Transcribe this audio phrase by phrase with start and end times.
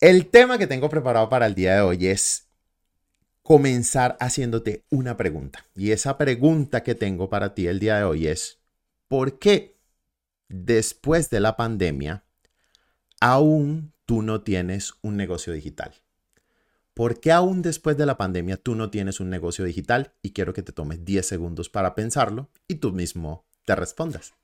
[0.00, 2.46] El tema que tengo preparado para el día de hoy es
[3.42, 5.64] comenzar haciéndote una pregunta.
[5.74, 8.60] Y esa pregunta que tengo para ti el día de hoy es,
[9.08, 9.76] ¿por qué
[10.48, 12.22] después de la pandemia
[13.20, 15.92] aún tú no tienes un negocio digital?
[16.94, 20.14] ¿Por qué aún después de la pandemia tú no tienes un negocio digital?
[20.22, 24.37] Y quiero que te tomes 10 segundos para pensarlo y tú mismo te respondas.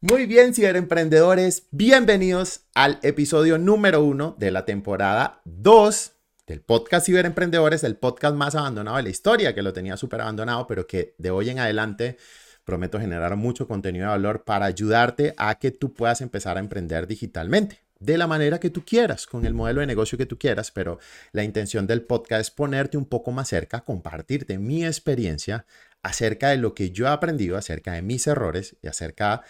[0.00, 6.12] Muy bien, ciberemprendedores, bienvenidos al episodio número uno de la temporada 2
[6.46, 10.66] del podcast Ciberemprendedores, el podcast más abandonado de la historia, que lo tenía súper abandonado,
[10.66, 12.16] pero que de hoy en adelante
[12.64, 17.06] prometo generar mucho contenido de valor para ayudarte a que tú puedas empezar a emprender
[17.06, 20.70] digitalmente de la manera que tú quieras, con el modelo de negocio que tú quieras,
[20.70, 20.98] pero
[21.32, 25.66] la intención del podcast es ponerte un poco más cerca, compartirte mi experiencia
[26.02, 29.42] acerca de lo que yo he aprendido, acerca de mis errores y acerca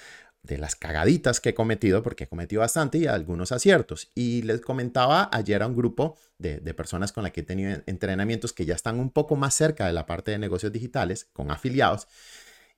[0.42, 4.10] de las cagaditas que he cometido, porque he cometido bastante y algunos aciertos.
[4.14, 7.82] Y les comentaba ayer a un grupo de, de, personas con las que he tenido
[7.86, 11.50] entrenamientos que ya están un poco más cerca de la parte de negocios digitales, con
[11.50, 12.06] afiliados,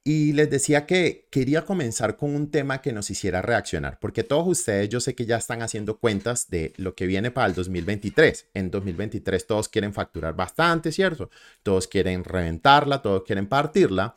[0.02, 4.46] y les decía que quería comenzar con un tema que nos hiciera reaccionar, porque todos
[4.48, 8.48] ustedes yo sé que ya están haciendo cuentas de lo que viene para el 2023.
[8.54, 11.30] En 2023 todos quieren facturar bastante, ¿cierto?
[11.62, 14.16] Todos quieren reventarla, todos quieren partirla.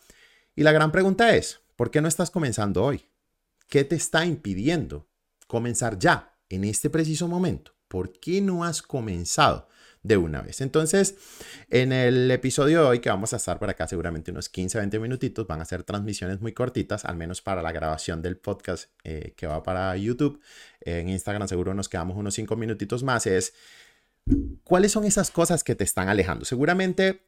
[0.56, 3.06] Y la gran pregunta es, ¿por qué no estás comenzando hoy?
[3.68, 5.10] ¿Qué te está impidiendo
[5.48, 7.74] comenzar ya, en este preciso momento?
[7.90, 9.68] ¿Por qué no has comenzado?
[10.04, 10.62] De una vez.
[10.62, 11.16] Entonces,
[11.70, 15.00] en el episodio de hoy, que vamos a estar por acá seguramente unos 15, 20
[15.00, 19.34] minutitos, van a ser transmisiones muy cortitas, al menos para la grabación del podcast eh,
[19.36, 20.42] que va para YouTube.
[20.82, 23.26] En Instagram seguro nos quedamos unos 5 minutitos más.
[23.26, 23.54] Es,
[24.66, 26.44] ¿cuáles son esas cosas que te están alejando?
[26.44, 27.22] Seguramente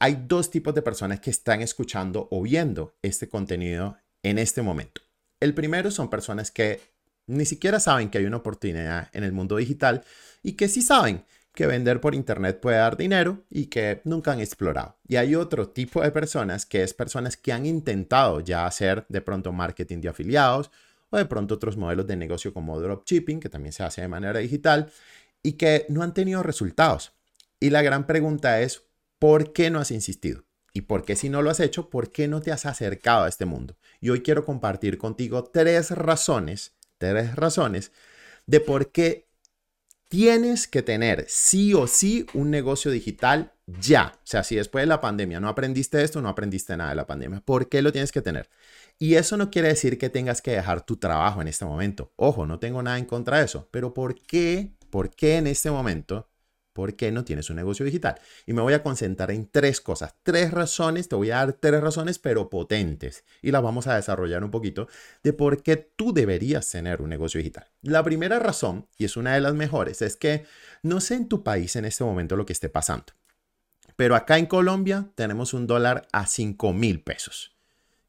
[0.00, 5.00] hay dos tipos de personas que están escuchando o viendo este contenido en este momento.
[5.38, 6.80] El primero son personas que
[7.28, 10.04] ni siquiera saben que hay una oportunidad en el mundo digital
[10.42, 11.24] y que sí saben
[11.56, 14.96] que vender por internet puede dar dinero y que nunca han explorado.
[15.08, 19.22] Y hay otro tipo de personas que es personas que han intentado ya hacer de
[19.22, 20.70] pronto marketing de afiliados
[21.10, 24.38] o de pronto otros modelos de negocio como dropshipping, que también se hace de manera
[24.38, 24.92] digital
[25.42, 27.12] y que no han tenido resultados.
[27.58, 28.82] Y la gran pregunta es,
[29.18, 30.44] ¿por qué no has insistido?
[30.74, 33.28] Y por qué si no lo has hecho, ¿por qué no te has acercado a
[33.28, 33.78] este mundo?
[34.00, 37.92] Y hoy quiero compartir contigo tres razones, tres razones
[38.46, 39.25] de por qué
[40.08, 44.12] tienes que tener sí o sí un negocio digital ya.
[44.16, 47.06] O sea, si después de la pandemia no aprendiste esto, no aprendiste nada de la
[47.06, 47.40] pandemia.
[47.40, 48.48] ¿Por qué lo tienes que tener?
[48.98, 52.12] Y eso no quiere decir que tengas que dejar tu trabajo en este momento.
[52.16, 53.68] Ojo, no tengo nada en contra de eso.
[53.70, 54.72] Pero ¿por qué?
[54.90, 56.28] ¿Por qué en este momento
[56.76, 58.20] ¿Por qué no tienes un negocio digital?
[58.44, 61.80] Y me voy a concentrar en tres cosas, tres razones, te voy a dar tres
[61.80, 63.24] razones, pero potentes.
[63.40, 64.86] Y las vamos a desarrollar un poquito
[65.22, 67.66] de por qué tú deberías tener un negocio digital.
[67.80, 70.44] La primera razón, y es una de las mejores, es que
[70.82, 73.14] no sé en tu país en este momento lo que esté pasando.
[73.96, 77.56] Pero acá en Colombia tenemos un dólar a 5 mil pesos.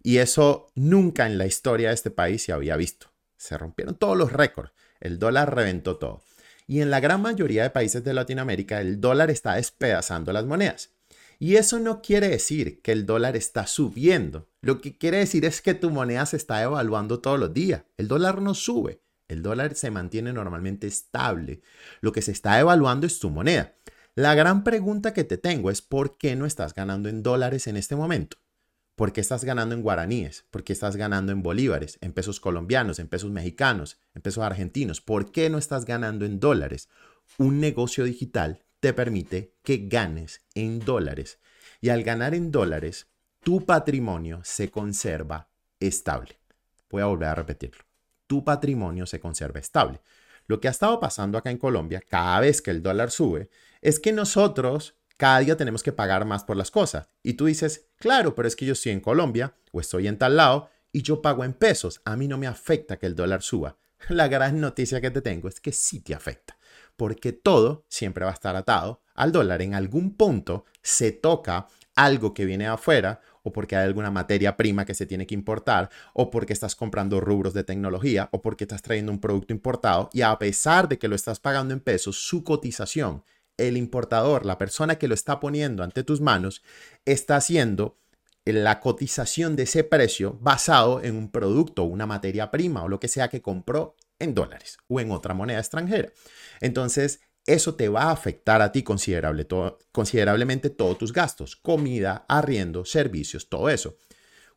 [0.03, 3.13] Y eso nunca en la historia de este país se había visto.
[3.37, 4.73] Se rompieron todos los récords.
[4.99, 6.21] El dólar reventó todo.
[6.67, 10.91] Y en la gran mayoría de países de Latinoamérica el dólar está despedazando las monedas.
[11.39, 14.49] Y eso no quiere decir que el dólar está subiendo.
[14.61, 17.83] Lo que quiere decir es que tu moneda se está evaluando todos los días.
[17.95, 19.01] El dólar no sube.
[19.27, 21.61] El dólar se mantiene normalmente estable.
[22.01, 23.75] Lo que se está evaluando es tu moneda.
[24.15, 27.77] La gran pregunta que te tengo es ¿por qué no estás ganando en dólares en
[27.77, 28.37] este momento?
[28.97, 30.47] ¿Por qué estás ganando en guaraníes?
[30.49, 35.01] ¿Por qué estás ganando en bolívares, en pesos colombianos, en pesos mexicanos, en pesos argentinos?
[35.01, 36.89] ¿Por qué no estás ganando en dólares?
[37.37, 41.37] Un negocio digital te permite que ganes en dólares.
[41.79, 43.05] Y al ganar en dólares,
[43.43, 46.39] tu patrimonio se conserva estable.
[46.89, 47.83] Voy a volver a repetirlo.
[48.25, 50.01] Tu patrimonio se conserva estable.
[50.47, 53.99] Lo que ha estado pasando acá en Colombia, cada vez que el dólar sube, es
[53.99, 57.09] que nosotros cada día tenemos que pagar más por las cosas.
[57.23, 60.37] Y tú dices, claro, pero es que yo estoy en Colombia o estoy en tal
[60.37, 62.01] lado y yo pago en pesos.
[62.05, 63.77] A mí no me afecta que el dólar suba.
[64.09, 66.57] La gran noticia que te tengo es que sí te afecta,
[66.95, 69.61] porque todo siempre va a estar atado al dólar.
[69.61, 74.57] En algún punto se toca algo que viene de afuera o porque hay alguna materia
[74.57, 78.65] prima que se tiene que importar, o porque estás comprando rubros de tecnología, o porque
[78.65, 82.17] estás trayendo un producto importado, y a pesar de que lo estás pagando en pesos,
[82.17, 83.23] su cotización
[83.57, 86.63] el importador, la persona que lo está poniendo ante tus manos,
[87.05, 87.97] está haciendo
[88.45, 93.07] la cotización de ese precio basado en un producto, una materia prima o lo que
[93.07, 96.11] sea que compró en dólares o en otra moneda extranjera.
[96.61, 99.47] Entonces, eso te va a afectar a ti considerable,
[99.91, 103.97] considerablemente todos tus gastos, comida, arriendo, servicios, todo eso.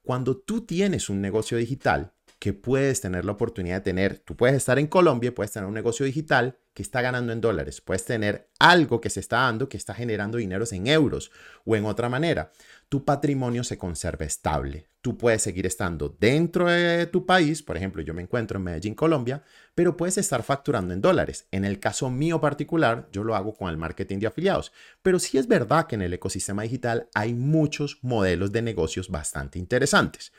[0.03, 4.57] Cuando tú tienes un negocio digital que puedes tener la oportunidad de tener, tú puedes
[4.57, 7.83] estar en Colombia, puedes tener un negocio digital que está ganando en dólares.
[7.83, 11.31] Puedes tener algo que se está dando que está generando dineros en euros
[11.67, 12.51] o en otra manera.
[12.89, 14.87] Tu patrimonio se conserva estable.
[15.03, 18.95] Tú puedes seguir estando dentro de tu país, por ejemplo, yo me encuentro en Medellín,
[18.95, 19.43] Colombia,
[19.75, 21.47] pero puedes estar facturando en dólares.
[21.51, 24.73] En el caso mío particular, yo lo hago con el marketing de afiliados,
[25.03, 29.59] pero sí es verdad que en el ecosistema digital hay muchos modelos de negocios bastante
[29.59, 30.33] interesantes.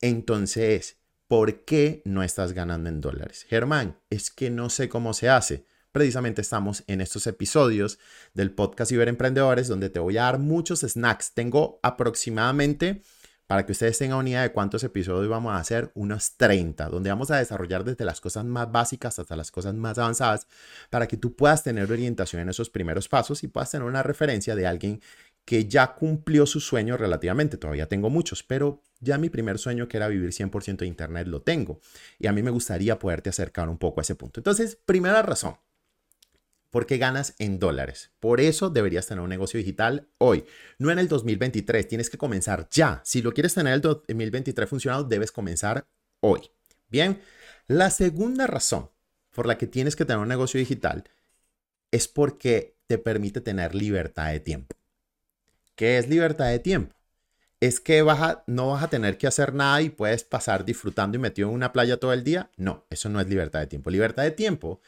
[0.00, 1.01] Entonces,
[1.32, 3.46] ¿por qué no estás ganando en dólares?
[3.48, 5.64] Germán, es que no sé cómo se hace.
[5.90, 7.98] Precisamente estamos en estos episodios
[8.34, 11.32] del podcast Ciberemprendedores donde te voy a dar muchos snacks.
[11.32, 13.00] Tengo aproximadamente,
[13.46, 17.08] para que ustedes tengan una idea de cuántos episodios vamos a hacer, unos 30, donde
[17.08, 20.46] vamos a desarrollar desde las cosas más básicas hasta las cosas más avanzadas,
[20.90, 24.54] para que tú puedas tener orientación en esos primeros pasos y puedas tener una referencia
[24.54, 25.00] de alguien
[25.44, 27.56] que ya cumplió su sueño relativamente.
[27.56, 31.42] Todavía tengo muchos, pero ya mi primer sueño, que era vivir 100% de Internet, lo
[31.42, 31.80] tengo.
[32.18, 34.40] Y a mí me gustaría poderte acercar un poco a ese punto.
[34.40, 35.56] Entonces, primera razón,
[36.70, 38.12] porque ganas en dólares.
[38.18, 40.44] Por eso deberías tener un negocio digital hoy,
[40.78, 41.86] no en el 2023.
[41.86, 43.02] Tienes que comenzar ya.
[43.04, 45.86] Si lo quieres tener el 2023 funcionado, debes comenzar
[46.20, 46.40] hoy.
[46.88, 47.20] Bien,
[47.66, 48.90] la segunda razón
[49.32, 51.04] por la que tienes que tener un negocio digital
[51.90, 54.76] es porque te permite tener libertad de tiempo.
[55.82, 56.94] ¿Qué es libertad de tiempo?
[57.58, 58.04] ¿Es que
[58.46, 61.72] no vas a tener que hacer nada y puedes pasar disfrutando y metido en una
[61.72, 62.52] playa todo el día?
[62.56, 63.90] No, eso no es libertad de tiempo.
[63.90, 64.80] Libertad de tiempo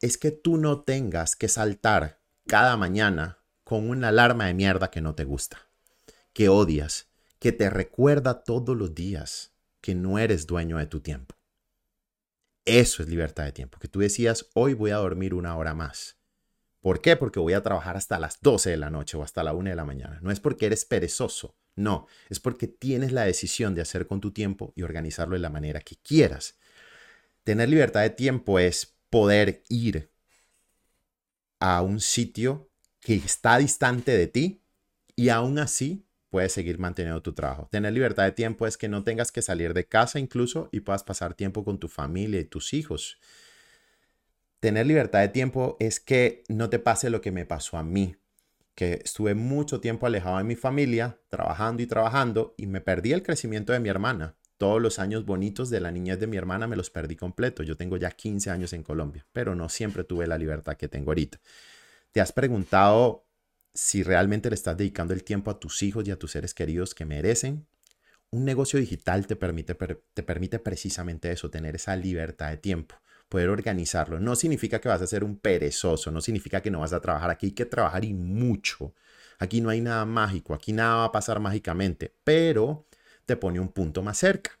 [0.00, 5.02] es que tú no tengas que saltar cada mañana con una alarma de mierda que
[5.02, 5.68] no te gusta,
[6.32, 7.08] que odias,
[7.38, 9.52] que te recuerda todos los días
[9.82, 11.34] que no eres dueño de tu tiempo.
[12.64, 16.19] Eso es libertad de tiempo, que tú decías, hoy voy a dormir una hora más
[16.80, 17.16] ¿Por qué?
[17.16, 19.76] Porque voy a trabajar hasta las 12 de la noche o hasta la 1 de
[19.76, 20.18] la mañana.
[20.22, 24.32] No es porque eres perezoso, no, es porque tienes la decisión de hacer con tu
[24.32, 26.58] tiempo y organizarlo de la manera que quieras.
[27.44, 30.10] Tener libertad de tiempo es poder ir
[31.58, 34.62] a un sitio que está distante de ti
[35.16, 37.68] y aún así puedes seguir manteniendo tu trabajo.
[37.70, 41.02] Tener libertad de tiempo es que no tengas que salir de casa incluso y puedas
[41.02, 43.18] pasar tiempo con tu familia y tus hijos
[44.60, 48.16] tener libertad de tiempo es que no te pase lo que me pasó a mí,
[48.74, 53.22] que estuve mucho tiempo alejado de mi familia, trabajando y trabajando, y me perdí el
[53.22, 54.36] crecimiento de mi hermana.
[54.58, 57.62] Todos los años bonitos de la niñez de mi hermana me los perdí completo.
[57.62, 61.10] Yo tengo ya 15 años en Colombia, pero no siempre tuve la libertad que tengo
[61.10, 61.40] ahorita.
[62.12, 63.26] ¿Te has preguntado
[63.72, 66.94] si realmente le estás dedicando el tiempo a tus hijos y a tus seres queridos
[66.94, 67.66] que merecen?
[68.28, 72.96] Un negocio digital te permite, te permite precisamente eso, tener esa libertad de tiempo
[73.30, 74.20] poder organizarlo.
[74.20, 77.30] No significa que vas a ser un perezoso, no significa que no vas a trabajar.
[77.30, 78.92] Aquí hay que trabajar y mucho.
[79.38, 82.86] Aquí no hay nada mágico, aquí nada va a pasar mágicamente, pero
[83.24, 84.58] te pone un punto más cerca.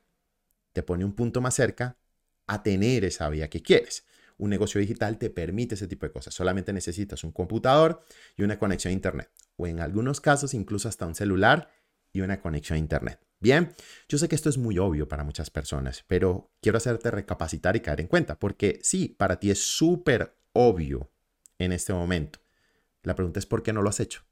[0.72, 1.98] Te pone un punto más cerca
[2.46, 4.06] a tener esa vía que quieres.
[4.38, 6.32] Un negocio digital te permite ese tipo de cosas.
[6.32, 8.02] Solamente necesitas un computador
[8.36, 9.30] y una conexión a Internet.
[9.56, 11.70] O en algunos casos incluso hasta un celular
[12.12, 13.20] y una conexión a Internet.
[13.40, 13.74] Bien,
[14.06, 17.80] yo sé que esto es muy obvio para muchas personas, pero quiero hacerte recapacitar y
[17.80, 21.10] caer en cuenta, porque sí, para ti es súper obvio
[21.58, 22.40] en este momento.
[23.02, 24.24] La pregunta es ¿por qué no lo has hecho?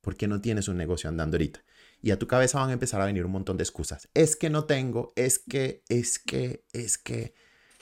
[0.00, 1.62] ¿Por qué no tienes un negocio andando ahorita?
[2.02, 4.08] Y a tu cabeza van a empezar a venir un montón de excusas.
[4.14, 7.34] Es que no tengo, es que, es que, es que.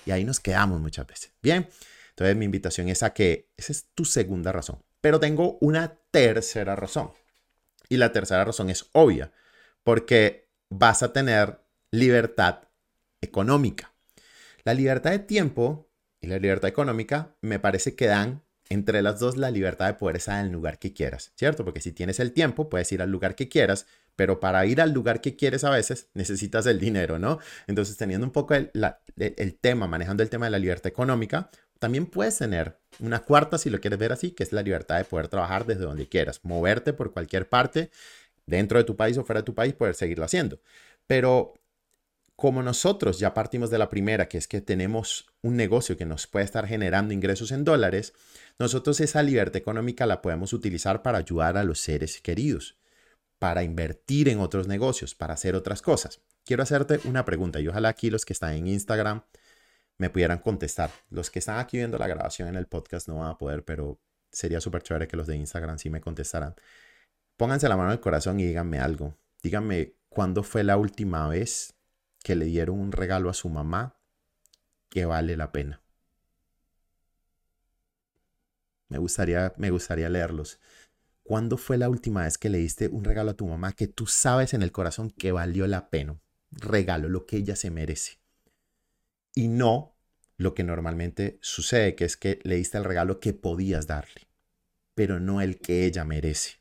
[0.04, 1.32] Y ahí nos quedamos muchas veces.
[1.40, 1.68] Bien,
[2.10, 4.82] entonces mi invitación es a que esa es tu segunda razón.
[5.00, 7.12] Pero tengo una tercera razón.
[7.88, 9.32] Y la tercera razón es obvia,
[9.82, 11.60] porque vas a tener
[11.90, 12.62] libertad
[13.20, 13.92] económica.
[14.64, 15.88] La libertad de tiempo
[16.20, 20.16] y la libertad económica me parece que dan entre las dos la libertad de poder
[20.16, 21.64] estar en el lugar que quieras, ¿cierto?
[21.64, 24.92] Porque si tienes el tiempo, puedes ir al lugar que quieras, pero para ir al
[24.92, 27.38] lugar que quieres a veces necesitas el dinero, ¿no?
[27.66, 28.70] Entonces, teniendo un poco el,
[29.16, 33.70] el tema, manejando el tema de la libertad económica, también puedes tener una cuarta, si
[33.70, 36.92] lo quieres ver así, que es la libertad de poder trabajar desde donde quieras, moverte
[36.92, 37.90] por cualquier parte
[38.48, 40.60] dentro de tu país o fuera de tu país, poder seguirlo haciendo.
[41.06, 41.54] Pero
[42.36, 46.26] como nosotros ya partimos de la primera, que es que tenemos un negocio que nos
[46.26, 48.14] puede estar generando ingresos en dólares,
[48.58, 52.76] nosotros esa libertad económica la podemos utilizar para ayudar a los seres queridos,
[53.38, 56.20] para invertir en otros negocios, para hacer otras cosas.
[56.44, 59.22] Quiero hacerte una pregunta y ojalá aquí los que están en Instagram
[59.98, 60.90] me pudieran contestar.
[61.10, 63.98] Los que están aquí viendo la grabación en el podcast no van a poder, pero
[64.30, 66.54] sería súper chévere que los de Instagram sí me contestaran.
[67.38, 69.16] Pónganse la mano al corazón y díganme algo.
[69.44, 71.72] Díganme cuándo fue la última vez
[72.24, 73.96] que le dieron un regalo a su mamá
[74.88, 75.80] que vale la pena.
[78.88, 80.58] Me gustaría, me gustaría leerlos.
[81.22, 84.08] ¿Cuándo fue la última vez que le diste un regalo a tu mamá que tú
[84.08, 86.20] sabes en el corazón que valió la pena?
[86.50, 88.18] Regalo, lo que ella se merece.
[89.32, 89.94] Y no
[90.38, 94.26] lo que normalmente sucede, que es que le diste el regalo que podías darle,
[94.96, 96.57] pero no el que ella merece.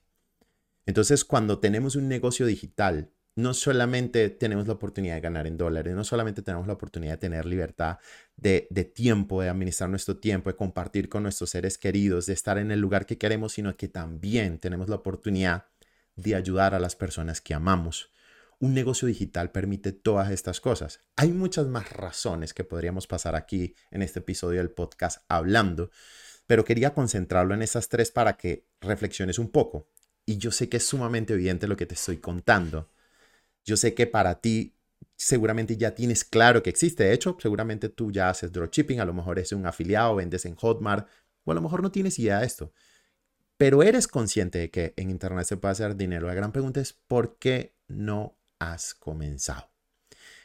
[0.87, 5.93] Entonces, cuando tenemos un negocio digital, no solamente tenemos la oportunidad de ganar en dólares,
[5.93, 7.99] no solamente tenemos la oportunidad de tener libertad
[8.37, 8.61] de,
[8.95, 12.79] tiempo, de administrar nuestro tiempo, de compartir con nuestros seres queridos, de estar en el
[12.79, 15.65] lugar que queremos, sino que también tenemos la oportunidad
[16.15, 18.11] de ayudar a las personas que amamos.
[18.57, 21.01] Un negocio digital permite todas estas cosas.
[21.17, 25.91] Hay muchas más razones que podríamos pasar aquí en este episodio del podcast hablando,
[26.47, 29.89] pero quería concentrarlo en esas tres para que reflexiones un poco.
[30.27, 32.91] Y yo sé que es sumamente evidente lo que te estoy contando
[33.67, 34.73] yo sé que para ti
[35.17, 37.03] seguramente ya tienes claro que existe.
[37.03, 40.55] De hecho, seguramente tú ya haces dropshipping, a lo mejor eres un afiliado, vendes en
[40.55, 41.07] Hotmart,
[41.43, 42.71] o a lo mejor no tienes idea de esto.
[43.57, 46.27] Pero eres consciente de que en Internet se puede hacer dinero.
[46.27, 49.69] La gran pregunta es, ¿por qué no has comenzado?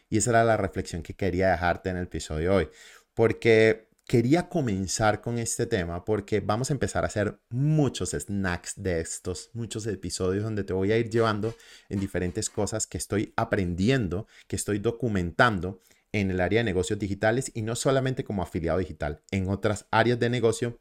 [0.09, 2.69] Y esa era la reflexión que quería dejarte en el episodio de hoy.
[3.15, 9.01] Porque quería comenzar con este tema porque vamos a empezar a hacer muchos snacks de
[9.01, 11.55] estos, muchos episodios donde te voy a ir llevando
[11.89, 15.81] en diferentes cosas que estoy aprendiendo, que estoy documentando
[16.13, 20.19] en el área de negocios digitales y no solamente como afiliado digital, en otras áreas
[20.19, 20.79] de negocio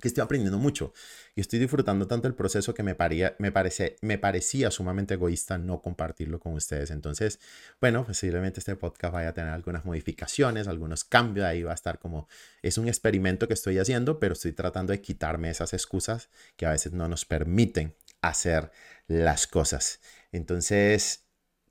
[0.00, 0.92] que estoy aprendiendo mucho
[1.34, 6.40] y estoy disfrutando tanto el proceso que me, parece, me parecía sumamente egoísta no compartirlo
[6.40, 6.90] con ustedes.
[6.90, 7.38] Entonces,
[7.80, 11.98] bueno, posiblemente este podcast vaya a tener algunas modificaciones, algunos cambios, ahí va a estar
[11.98, 12.28] como,
[12.62, 16.70] es un experimento que estoy haciendo, pero estoy tratando de quitarme esas excusas que a
[16.70, 18.70] veces no nos permiten hacer
[19.06, 20.00] las cosas.
[20.32, 21.26] Entonces,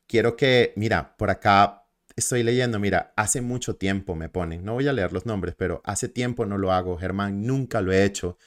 [0.07, 4.87] quiero que, mira, por acá estoy leyendo, mira, hace mucho tiempo me ponen, no voy
[4.87, 8.37] a leer los nombres, pero hace tiempo no lo hago, Germán, nunca lo he hecho.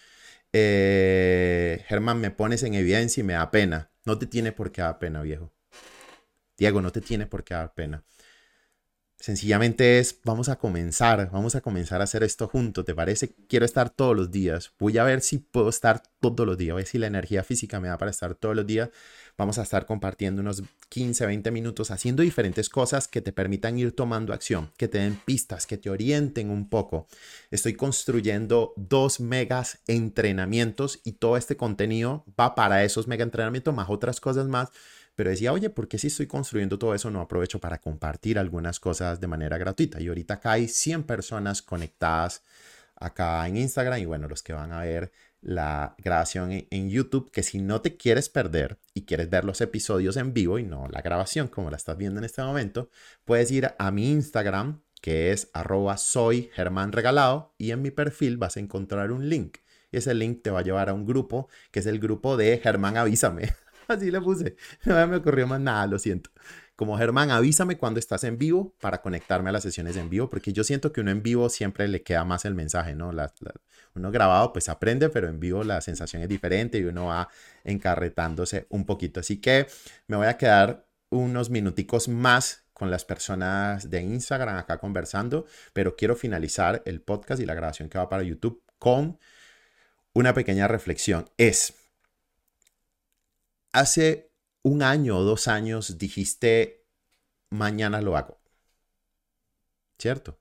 [0.53, 3.91] Eh, Germán, me pones en evidencia y me da pena.
[4.05, 5.53] No te tiene por qué dar pena, viejo.
[6.59, 8.05] Diego, no te tiene por qué dar pena.
[9.23, 13.37] Sencillamente es, vamos a comenzar, vamos a comenzar a hacer esto juntos, ¿te parece?
[13.49, 14.73] Quiero estar todos los días.
[14.81, 17.79] Voy a ver si puedo estar todos los días, a ver si la energía física
[17.79, 18.91] me da para estar todos los días.
[19.39, 23.93] Vamos a estar compartiendo unos 15, 20 minutos haciendo diferentes cosas que te permitan ir
[23.93, 27.07] tomando acción, que te den pistas, que te orienten un poco.
[27.51, 33.89] Estoy construyendo dos megas entrenamientos y todo este contenido va para esos mega entrenamientos más
[33.89, 34.71] otras cosas más
[35.15, 38.81] pero decía, oye, ¿por qué si estoy construyendo todo eso no aprovecho para compartir algunas
[38.81, 40.01] cosas de manera gratuita?
[40.01, 42.43] Y ahorita acá hay 100 personas conectadas
[42.97, 45.13] acá en Instagram y bueno, los que van a ver
[45.43, 50.17] la grabación en, YouTube, que si no te quieres perder y quieres ver los episodios
[50.17, 52.89] en vivo y no la grabación como la estás viendo en este momento,
[53.25, 56.93] puedes ir a mi Instagram, que es arroba soy Germán
[57.59, 59.59] y en mi perfil vas a encontrar un link.
[59.91, 62.59] Y ese link te va a llevar a un grupo, que es el grupo de
[62.59, 63.53] Germán Avísame.
[63.93, 64.57] Así le puse.
[64.85, 66.31] No me ocurrió más nada, lo siento.
[66.77, 70.53] Como Germán, avísame cuando estás en vivo para conectarme a las sesiones en vivo, porque
[70.53, 73.13] yo siento que uno en vivo siempre le queda más el mensaje, ¿no?
[73.95, 77.29] uno grabado pues aprende, pero en vivo la sensación es diferente y uno va
[77.65, 79.21] encarretándose un poquito.
[79.21, 79.67] Así que
[80.07, 85.95] me voy a quedar unos minuticos más con las personas de Instagram acá conversando, pero
[85.95, 89.19] quiero finalizar el podcast y la grabación que va para YouTube con
[90.15, 91.31] una pequeña reflexión.
[91.37, 91.75] Es,
[93.73, 96.87] hace un año o dos años dijiste,
[97.51, 98.41] mañana lo hago.
[99.99, 100.39] ¿Cierto?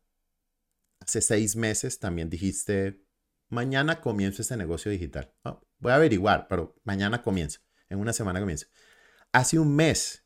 [0.99, 3.03] Hace seis meses también dijiste,
[3.49, 5.33] mañana comienzo este negocio digital.
[5.79, 7.59] voy a averiguar, pero mañana comienzo.
[7.89, 8.67] En una semana comienzo.
[9.31, 10.23] Hace un mes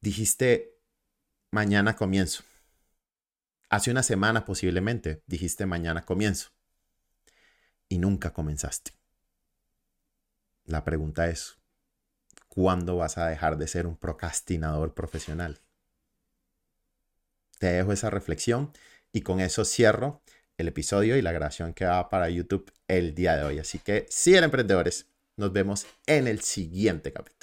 [0.00, 0.76] dijiste,
[1.50, 2.42] mañana comienzo.
[3.68, 6.50] Hace una semana posiblemente dijiste, mañana comienzo.
[7.88, 8.92] Y nunca comenzaste.
[10.64, 11.58] La pregunta es,
[12.56, 15.60] ¿cuándo vas a dejar de ser un procrastinador profesional?
[17.58, 18.72] Te dejo esa reflexión
[19.12, 20.22] y con eso cierro
[20.56, 23.58] el episodio y la grabación que va para YouTube el día de hoy.
[23.58, 27.35] Así que, si eran emprendedores, nos vemos en el siguiente capítulo.